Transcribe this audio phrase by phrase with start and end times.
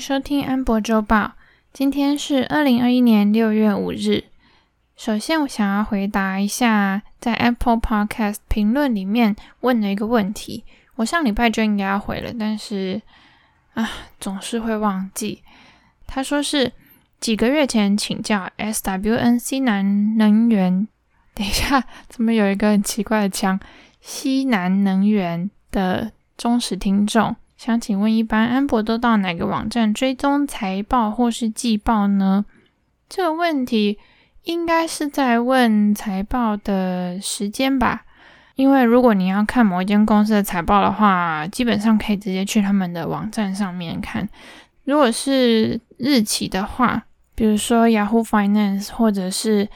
[0.00, 1.32] 收听安博周报。
[1.74, 4.24] 今天是二零二一年六月五日。
[4.96, 10.64] 首先，我想要回答一下在 Apple Podcast 评论里面问的一个问题。
[10.94, 13.02] 我上礼拜就应该要回了，但是
[13.74, 15.42] 啊，总是会忘记。
[16.06, 16.72] 他说是
[17.20, 20.88] 几个月前请教 SWN 西南能源。
[21.34, 23.60] 等一下，怎么有一个很奇怪的腔？
[24.00, 27.36] 西南能源的忠实听众。
[27.60, 32.46] 想请问，一般安博都到哪个网站追踪财报或是季报呢？
[33.06, 33.98] 这个问题
[34.44, 38.06] 应该是在问财报的时间吧？
[38.54, 44.26] 因为如果你要看某一间公司的财报的话，基本上可以直接去他们的网站上面看。
[44.84, 49.68] 如果是日期的话，比如说 Yahoo Finance 或者是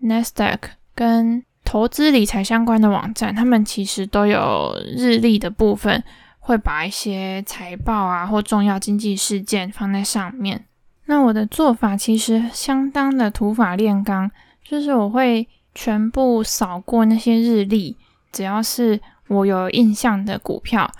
[0.00, 0.60] Nasdaq
[0.94, 6.04] 跟投资理财相关的网站，他们其实都有日历的部分。
[6.44, 10.64] 会把一些财报啊或重要经济事件放在上面。
[11.06, 14.28] 那我的做法其实相当的土法炼钢，
[14.64, 17.96] 就是我会全部扫过那些日历，
[18.32, 20.90] 只要是我有印象的股票，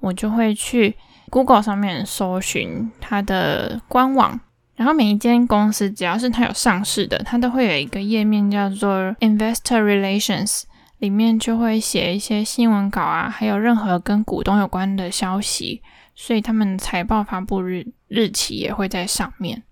[0.00, 0.94] 我就会去
[1.30, 4.38] Google 上面搜寻它的官网。
[4.74, 10.62] 然后每一间公司只要是它有上市的，它都会有一个页面叫做 Investor Relations。
[11.02, 15.82] 里面就会写一些新闻稿啊，还有任何跟股东有关的消息，
[16.14, 19.64] 所以他们财报发布日日期也会在上面。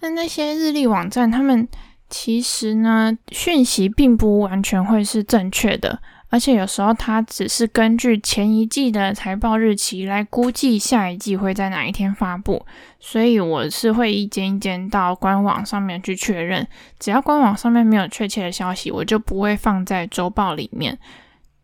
[0.00, 1.68] 那那些日历网站，他们
[2.08, 6.00] 其实呢，讯息并不完全会是正确的。
[6.30, 12.66] 而且有时候它只是根据前一季的财报日期来估计下一季会在哪一天发布，
[13.00, 16.68] 所以我是会一间一间到官网上面去确认。
[16.98, 20.98] 只要官网上面没有确切的消息，我就不会放在周报里面。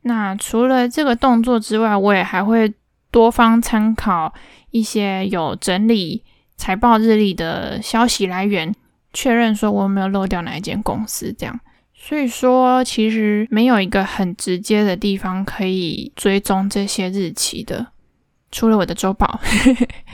[0.03, 2.73] 那除了这个动作之外，我也还会
[3.11, 4.33] 多方参考
[4.71, 6.23] 一些有整理
[6.57, 8.75] 财报日历的消息来源，
[9.13, 11.61] 确认说我有没有漏掉哪一间公司这样。
[12.07, 17.87] 所以说，其实没有一个很直接的地方可以追踪这些日期的，
[18.53, 19.41] 除了我的周报。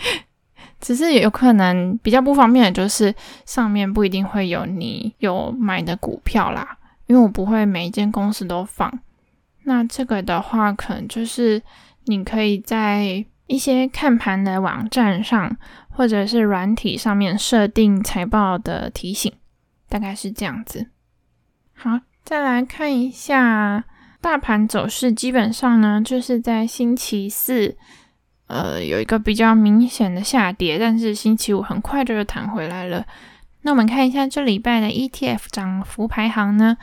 [0.80, 3.12] 只是有可能比较不方便的就是
[3.44, 9.00] 上面不一定会有你有买的股票啦，因为我不会每一间公司都放。
[9.64, 11.60] 那这个的话，可能就是
[12.04, 15.56] 你可以在一些看盘的网站上，
[15.88, 19.32] 或者是软体上面设定财报的提醒，
[19.88, 20.86] 大概是这样子。
[21.82, 23.82] 好，再来看一下
[24.20, 25.10] 大盘走势。
[25.10, 27.74] 基本上呢，就是在星期四，
[28.48, 33.06] 呃，有一个比较明显的下跌，但是星期五很快就又弹回来了。
[33.62, 36.76] 那我们看一下这礼拜的 ETF 涨幅排行呢，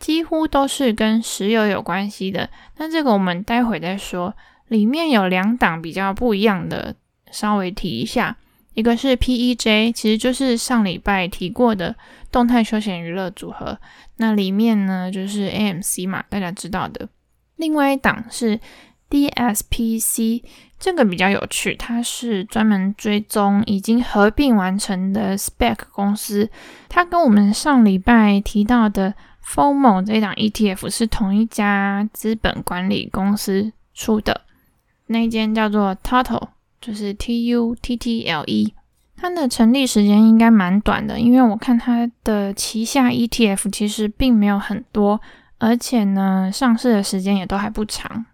[0.00, 2.50] 几乎都是跟石油有关系的。
[2.78, 4.34] 那这个我们待会再说。
[4.66, 6.96] 里面有两档比较不一样的，
[7.30, 8.36] 稍微提一下。
[8.78, 11.96] 一个是 PEJ，其实就是上礼拜提过的
[12.30, 13.76] 动态休闲娱乐组合。
[14.18, 17.08] 那里面呢，就是 AMC 嘛，大家知道的。
[17.56, 18.60] 另外一档是
[19.10, 20.44] DSPC，
[20.78, 26.48] 这个比较有趣，它是专门追踪已经合并完成的 Spec 公司。
[26.88, 29.12] 它跟我们上礼拜提到的
[29.44, 34.42] FOMO 这一档 ETF 是同一家资本管理公司出的，
[35.06, 36.50] 那一间叫做 Tuttle。
[36.80, 38.74] 就是 T U T T L E，
[39.16, 45.20] 它的成立时间应该蛮短的，因为我看它的旗下 ETF 其实并没有很多，
[45.58, 48.26] 而且呢，上市的时间也都还不长。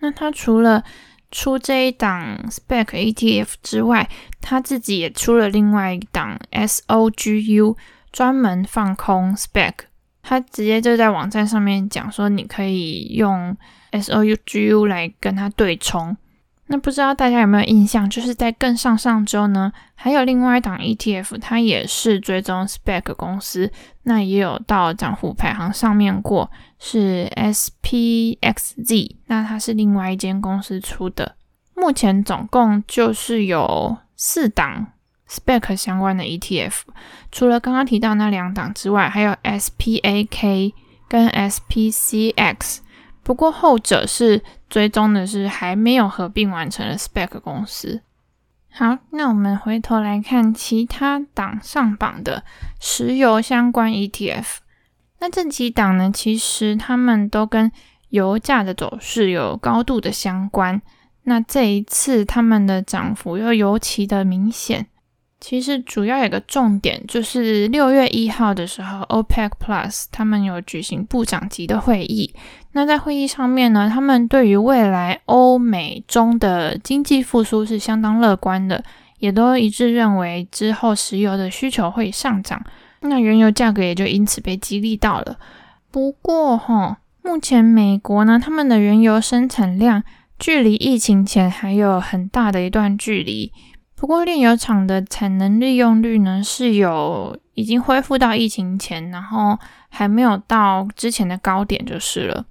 [0.00, 0.84] 那它除了
[1.30, 4.08] 出这一档 Spec ETF 之外，
[4.40, 7.76] 它自己也出了另外一档 S O G U，
[8.12, 9.74] 专门放空 Spec。
[10.22, 13.56] 它直接就在网站上面讲说，你可以用
[13.92, 16.16] S O G U 来跟它对冲。
[16.70, 31.36] 那不知道大家有没有印象，就是在更上上周呢，还有另外一档 ETF，它也是追踪 SPAC 公司，那也有到涨幅排行上面过，是 SPXZ，那它是另外一间公司出的。
[31.74, 34.88] 目前总共就是有四档
[35.28, 36.80] SPAC 相关的 ETF，
[37.32, 40.74] 除了刚刚提到那两档之外，还有 SPAK
[41.08, 42.80] 跟 SPCX。
[43.22, 48.02] 不过后者是追踪的是还没有合并完成的 SPAC 公司。
[48.70, 52.44] 好，那我们回头来看其他档上榜的
[52.80, 54.58] 石油相关 ETF。
[55.18, 57.72] 那这几档呢，其实他们都跟
[58.10, 60.80] 油价的走势有高度的相关。
[61.24, 64.86] 那这一次他们的涨幅又尤其的明显。
[65.40, 72.34] 其实主要有个重点，就是六月一号的时候，OPEC Plus 他们有举行部长级的会议。
[72.72, 78.82] 那在会议上面呢，他们对于未来欧美中的经济复苏是相当乐观的，
[79.20, 82.60] 也都一致认为之后石油的需求会上涨，
[83.02, 85.38] 那原油价格也就因此被激励到了。
[85.90, 90.02] 不过哈，目前美国呢，他们的原油生产量
[90.36, 93.52] 距离疫情前还有很大的一段距离。
[93.98, 99.58] 不过炼油厂的产能利用率呢，是有已经恢复到疫情前，然后
[99.88, 102.46] 还没有到之前的高点就是了。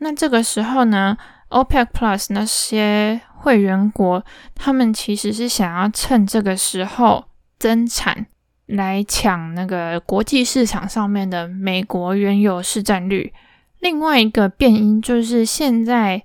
[0.00, 1.16] 那这个时候呢
[1.48, 4.22] ，OPEC Plus 那些会员国，
[4.54, 7.24] 他们其实是想要趁这个时候
[7.58, 8.26] 增产，
[8.66, 13.32] 来抢那个国际市场上面的美国原油市占率。
[13.80, 16.22] 另外一个变因就是现在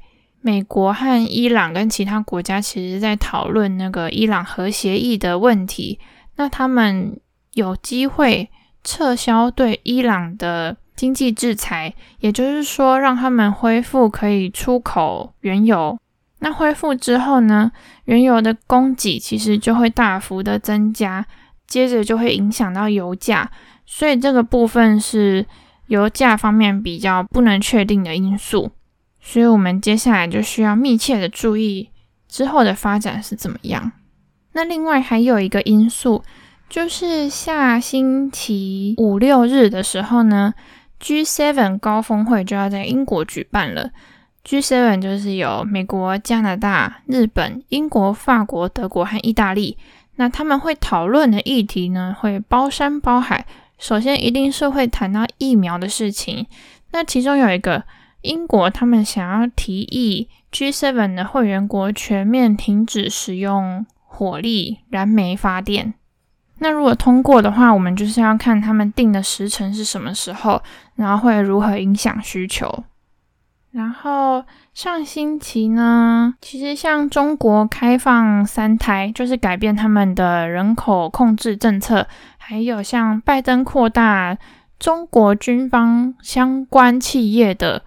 [0.47, 5.99] 美国和伊朗跟其他国家其实在讨论那个伊朗核协议的问题，
[6.37, 7.19] 那他们
[7.51, 8.49] 有机会
[8.81, 15.99] 撤销对伊朗的经济制裁，也就是说让他们恢复可以出口原油。
[16.39, 17.69] 那恢复之后呢，
[18.05, 21.25] 原油的供给其实就会大幅的增加，
[21.67, 23.51] 接着就会影响到油价，
[23.85, 25.45] 所以这个部分是
[25.87, 28.71] 油价方面比较不能确定的因素，
[29.29, 31.89] 所以我们接下来就需要密切的注意
[32.29, 33.91] 之后的发展是怎么样。
[34.53, 36.23] 那另外还有一个因素，
[36.69, 40.53] 就是下星期五六日的时候呢
[41.01, 43.91] ，G7 高峰会就要在英国举办了。
[44.45, 49.77] G7 就是有美国、加拿大、日本、英国、法国、德国和意大利。
[50.15, 53.45] 那他们会讨论的议题呢，会包山包海。
[53.77, 56.47] 首先一定是会谈到疫苗的事情。
[56.93, 57.83] 那其中有一个
[58.27, 65.93] 英国，他们想要提议 G7 的会员国全面停止使用火力燃煤发电。
[66.59, 70.61] 那如果通过的话，我们就是要看他们定的时程是什么时候，
[70.95, 72.83] 然后会如何影响需求。
[73.71, 74.43] 然后
[74.73, 82.07] 上星期呢，其实像中国开放三胎，就是改变他们的人口控制政策，
[82.37, 84.35] 还有像拜登扩大
[84.79, 87.83] 中国军方相关企业的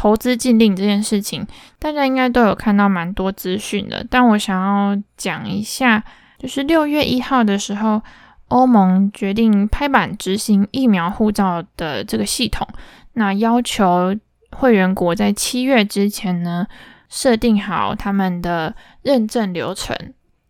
[0.00, 1.46] 投资禁令这件事情，
[1.78, 4.02] 大家应该都有看到蛮多资讯的。
[4.08, 6.02] 但我想要讲一下，
[6.38, 8.00] 就是六月一号的时候，
[8.48, 12.66] 欧盟决定拍板执行疫苗护照的这个系统，
[13.12, 14.16] 那要求。
[14.52, 16.66] 会员国在七月之前呢，
[17.08, 19.96] 设定好他们的认证流程。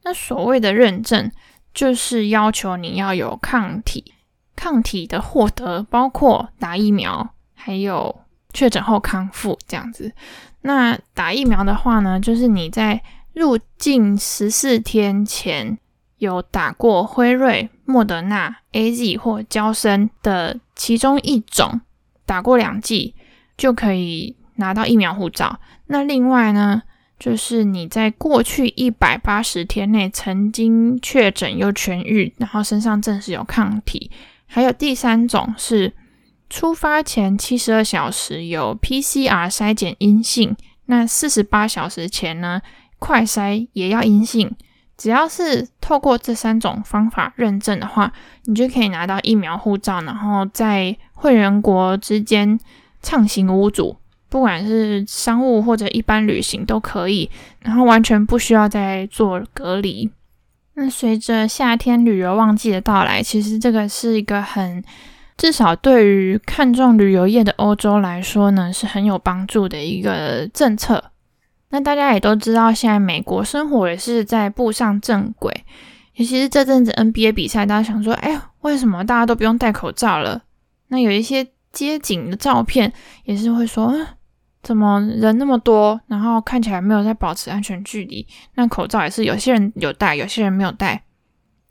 [0.05, 1.31] 那所谓的认证，
[1.75, 4.14] 就是要求你要有抗体，
[4.56, 10.12] 抗体的获得包括打疫苗，还有确诊后康复这样子。
[10.62, 13.02] 那打疫苗的话呢，就是你在
[13.35, 15.79] 入境十四天前
[16.19, 21.81] 有打过辉瑞、莫德纳、AZ 或娇生的其中一种，
[22.25, 23.14] 打过两剂。
[23.56, 25.61] 就可以拿到疫苗护照。
[25.88, 26.81] 那另外呢，
[27.19, 34.11] 就是你在过去一百八十天内曾经确诊又痊愈，然后身上证实有抗体。
[34.46, 35.93] 还有第三种是
[36.50, 40.55] 出发前七十二小时有 PCR 筛检阴性，
[40.87, 42.61] 那四十八小时前呢，
[42.99, 44.55] 快筛也要阴性。
[44.99, 48.12] 只要是透过这三种方法认证的话，
[48.44, 52.61] 你就可以拿到疫苗护照，然后在会员国之间。
[53.03, 53.96] 畅行无阻，
[54.29, 57.31] 不管是商务或者一般旅行都可以，
[57.61, 60.11] 然后完全不需要再做隔离。
[60.75, 64.84] 那随着夏天旅游旺季的到来，其实这个是一个很，
[65.41, 71.03] 至少对于看重旅游业的欧洲来说呢，是很有帮助的一个政策。
[71.70, 75.65] 那大家也都知道，现在美国生活也是在步上正轨，
[76.17, 80.43] 尤其是这阵子 NBA 比赛，大家想说，哎，为什么大家都不用戴口罩了？
[80.89, 81.47] 那有一些。
[81.73, 82.93] 街景的照片
[83.23, 84.05] 也是会说，嗯，
[84.61, 88.27] 怎么人那么多，然后看起来没有在保持安全距离。
[88.56, 91.05] 那口罩也是有些人有戴，有些人没有戴。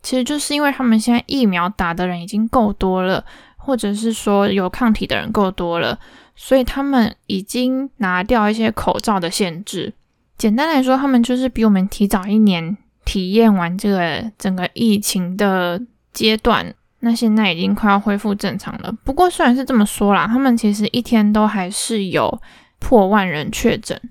[0.02, 3.26] 其实就是因为他们现在疫苗打的人已经够多了，
[3.70, 6.00] 或者是说有抗体的人够多了，
[6.36, 9.94] 所以他们已经拿掉一些口罩的限制。
[10.40, 15.80] 简单来说，他们就是比我们提早一年体验完这个整个疫情的
[16.12, 16.74] 阶段。
[17.02, 18.92] 那现在已经快要恢复正常了。
[19.04, 22.42] 不过虽然是这么说啦，他们其实一天都还是有
[22.80, 24.02] 破万人确诊，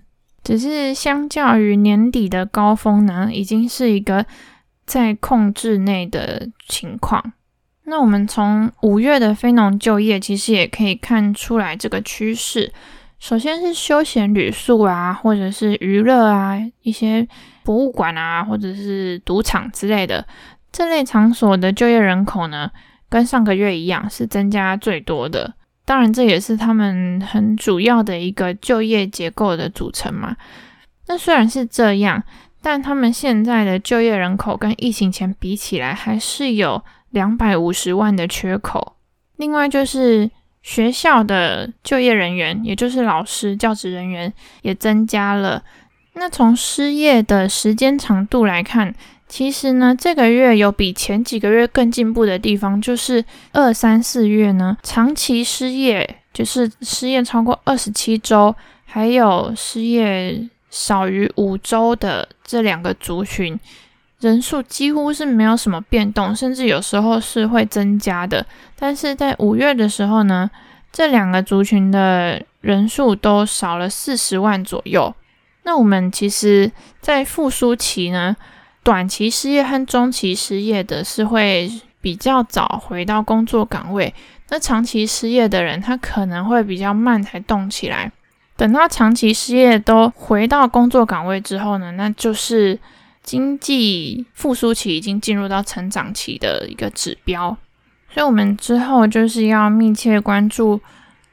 [0.44, 4.24] 只是相较于年底的高峰呢，已经是一个
[4.86, 7.32] 在控制内的情况。
[7.88, 12.72] 那我们从五月的非农就业，其实也可以看出来这个趋势。
[13.18, 17.26] 首先是休闲旅宿啊，或者是娱乐啊，一些
[17.64, 20.24] 博物馆啊，或者是赌场之类的。
[20.70, 22.70] 这类场所的就业人口呢，
[23.08, 25.54] 跟上个月一样是增加最多的。
[25.84, 30.36] 当然，这也是他们很主要的一个就业结构的组成嘛。
[31.06, 32.22] 那虽然是这样，
[32.60, 38.96] 但他们现在的就业人口跟疫情前比起来，还是有两百五十万的缺口。
[39.36, 40.30] 另外就是
[40.62, 45.62] 学校的就业人员，也就是老师、教职人员也增加了。
[46.14, 48.92] 那从失业的时间长度来看，
[49.28, 58.52] 其实呢，这个月有比前几个月更进步的地方，就是二三四月呢，长期失业，就是失业超过二十七周，
[58.84, 63.58] 还有失业少于五周的这两个族群，
[64.20, 68.44] 人数几乎是没有什么变动，甚至有时候是会增加的。
[68.76, 70.50] 但是在五月的时候呢，
[70.92, 75.14] 这两个族群的人数都少了四十万左右。
[75.62, 78.34] 那我们其实，在复苏期呢，
[78.82, 81.70] 短期失业和中期失业的是会
[82.00, 84.12] 比较早回到工作岗位。
[84.48, 88.10] 那长期失业的人，他可能会比较慢才动起来。
[88.56, 92.76] 等到长期失业都回到工作岗位之后呢，那就是
[93.28, 97.54] 经济复苏期已经进入到成长期的一个指标。
[98.10, 100.80] 所以，我们之后就是要密切关注。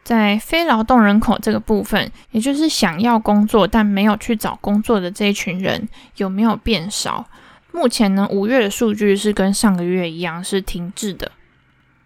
[0.04, 7.26] 在非劳动人口这个部分，也就是想要工作但没有去找工作的这一群人，有没有变少？
[7.72, 11.32] 目前呢，五月的数据是跟上个月一样是停滞的。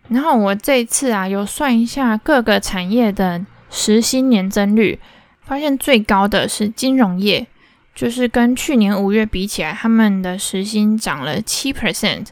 [0.07, 4.97] 然后我这次啊，有算一下各个产业的时薪年增率，
[5.41, 7.45] 发现最高的是金融业，
[7.99, 12.27] 就是跟去年五月比起来，他们的时薪涨了七 percent。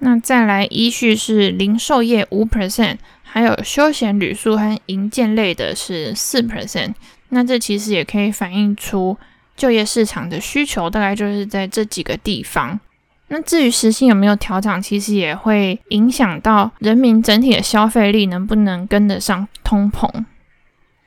[0.00, 2.96] 那再来依序是零售业五 percent。
[3.22, 6.94] 还有休闲旅宿和营建类的是四 percent，
[7.28, 9.16] 那这其实也可以反映出
[9.56, 12.80] 就业市场的需求，大概就是在这几个地方。
[13.28, 20.08] 那至于时薪有没有调涨，其实也会影响到人民整体的消费力能不能跟得上通膨，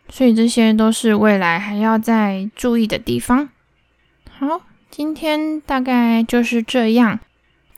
[0.07, 3.49] 所以这些都是未来还要再注意的地方。
[4.39, 7.19] 好，今天大概就是这样。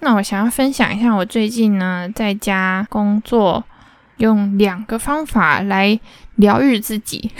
[0.02, 3.64] 那我想要分享一下我最近呢在家工作。
[4.18, 5.98] 用两个方法来
[6.36, 7.32] 疗愈自己，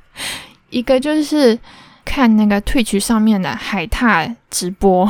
[0.70, 1.58] 一个就是
[2.02, 5.06] 看那个 Twitch 上面的海獭直播，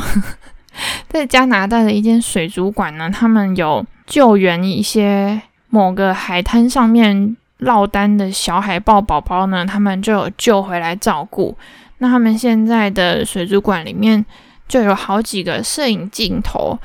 [1.06, 11.56] 在加拿大的一间水族馆呢，他们有救援一些某个海滩上面落单的小海豹宝宝呢，他们就有救回来照顾。
[11.98, 14.24] 那他们现在的水族馆里面
[14.68, 16.78] 就有好几个摄影镜头，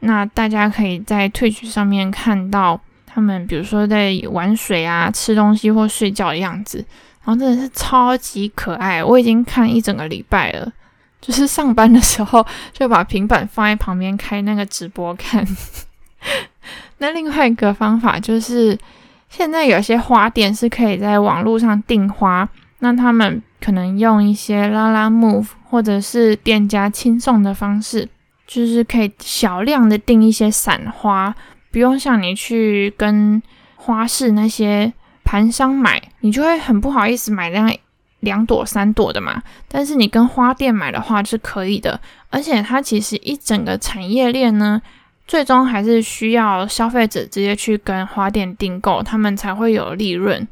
[0.00, 2.80] 那大家可以在退曲上面看到。
[3.08, 6.84] 他们比如说在玩水啊、吃东西或睡觉的样子，
[7.24, 9.02] 然后真的是超级可爱。
[9.02, 10.70] 我已经看一整个礼拜了，
[11.18, 15.42] 就是上班的时候就把平板放在旁边开那个直播看。
[16.98, 18.78] 那另外一个方法就是，
[19.30, 22.46] 现在有些花店是可以在网络上订花，
[22.78, 28.08] 那他们可能用一些 Lalamove 或者是店家亲送的方式，
[28.46, 31.34] 就是可以小量的订一些散花。
[31.72, 33.42] 不用像你去跟
[33.74, 34.92] 花市那些
[35.24, 37.78] 盘商买，你就会很不好意思买那
[38.20, 39.42] 两朵三朵的嘛。
[39.68, 44.80] 但是你跟花店买的话是可以的，而且它其实一整个产业链呢，
[45.26, 50.46] 最终还是需要消费者直接去跟花店订购，他们才会有利润。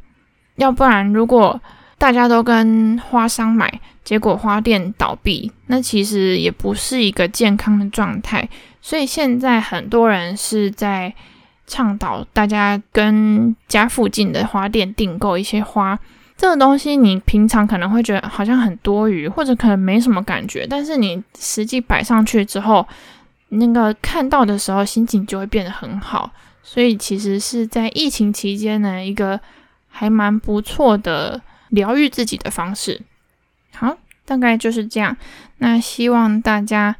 [0.57, 1.61] 要不然，如果
[1.98, 8.48] 大家都跟花商买，结果花店倒闭，那其实也不是一个健康的状态。
[8.82, 11.14] 所以现在很多人是在
[11.66, 15.98] 倡导大家跟家附近的花店订购一些花。
[16.36, 22.86] 这个东西你平常可能会觉得好像很多余，或者可能没什么感觉，但是你实际摆上去之后，
[23.50, 26.30] 那个看到的时候心情就会变得很好。
[26.62, 29.38] 所以其实是在疫情期间呢，一个
[29.88, 31.40] 还蛮不错的
[31.75, 33.02] 疗愈自己的方式。
[33.75, 35.16] 好，大概就是这样。
[35.59, 36.97] 那希望大家。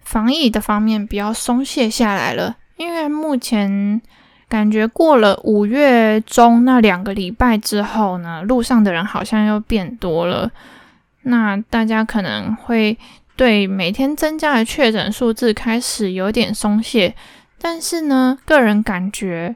[0.00, 4.00] 防疫的方面不要松懈下来了，因为目前
[4.48, 10.50] 感觉过了五月中那两个礼拜之后呢，路上的人好像又变多了。
[11.24, 12.96] 那大家可能会
[13.36, 17.14] 对每天增加的确诊数字开始有点松懈，
[17.60, 19.54] 但是呢，个人感觉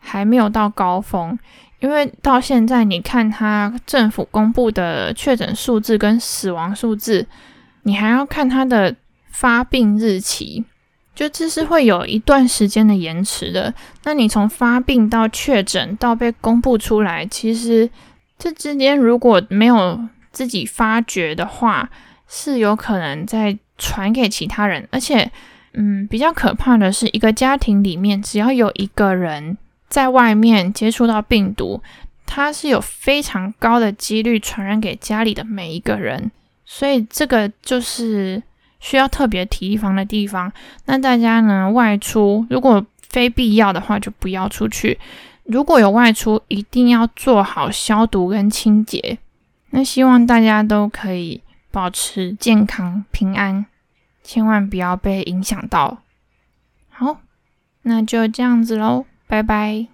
[0.00, 1.38] 还没有到高峰，
[1.82, 7.26] 因为到现在你看他政府公布的确诊数字跟死亡数字，
[7.82, 8.96] 你还要看他的。
[9.34, 10.62] 发病日期，
[11.14, 13.72] 就这是会有一段时间的延迟的。
[14.04, 17.88] 那你从发病到确诊到被公布出来，其实
[18.38, 19.98] 这之间如果没有
[20.32, 21.88] 自己发觉的话，
[22.28, 24.86] 是有可能再传给其他人。
[24.92, 25.32] 而且，
[25.72, 29.56] 嗯，比较可怕的是，一个家庭里面只要有一个人
[29.92, 31.80] 在外面接触到病毒，
[32.24, 36.32] 它是有非常高的几率传染给家里的每一个人。
[36.64, 38.42] 所以，这个就是。
[38.84, 40.52] 需要特别提防的地方。
[40.86, 44.98] 那大家呢，外出如果非必要的话，就不要出去。
[45.44, 49.18] 如果有外出，一定要做好消毒跟清洁。
[49.70, 53.66] 那希望大家都可以保持健康平安，
[54.24, 55.98] 千万不要被影响到。
[56.88, 57.18] 好，
[57.82, 59.91] 那就这样子喽，拜拜。